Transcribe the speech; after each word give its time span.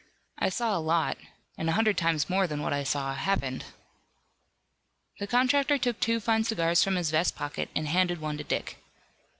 "I 0.39 0.49
saw 0.49 0.75
a 0.75 0.81
lot, 0.81 1.19
and 1.59 1.69
a 1.69 1.73
hundred 1.73 1.95
times 1.95 2.27
more 2.27 2.47
than 2.47 2.63
what 2.63 2.73
I 2.73 2.81
saw 2.83 3.13
happened." 3.13 3.65
The 5.19 5.27
contractor 5.27 5.77
took 5.77 5.99
two 5.99 6.19
fine 6.19 6.43
cigars 6.43 6.83
from 6.83 6.95
his 6.95 7.11
vest 7.11 7.35
pocket 7.35 7.69
and 7.75 7.87
handed 7.87 8.19
one 8.19 8.39
to 8.39 8.43
Dick. 8.43 8.79